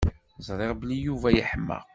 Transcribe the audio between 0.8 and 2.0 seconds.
Yuba yeḥmeq.